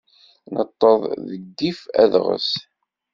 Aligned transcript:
Neṭṭeḍ 0.55 0.99
deg 1.29 1.43
yif 1.59 1.79
adɣes. 2.03 2.49